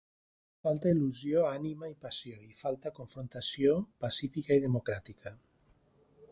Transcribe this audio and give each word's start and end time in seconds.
Falta 0.67 0.93
il·lusió, 0.95 1.43
ànima 1.57 1.89
i 1.91 1.93
passió 2.07 2.39
i 2.47 2.57
falta 2.61 2.93
confrontació, 3.01 3.77
pacífica 4.07 4.59
i 4.61 4.65
democràtica. 4.67 5.39